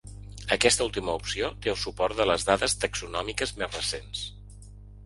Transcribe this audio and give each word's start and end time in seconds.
Aquesta 0.55 0.87
última 0.87 1.17
opció 1.19 1.51
té 1.65 1.73
el 1.75 1.79
suport 1.83 2.19
de 2.23 2.27
les 2.31 2.49
dades 2.51 2.77
taxonòmiques 2.87 3.57
més 3.63 3.79
recents. 3.81 4.27